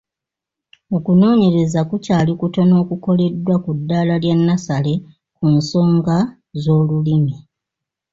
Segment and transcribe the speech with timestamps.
[0.95, 4.93] Okunoonyereza kukyali kutono okukoleddwa ku ddaala lya nnasale
[5.37, 6.17] ku nsonga
[6.61, 7.35] z’olulimi.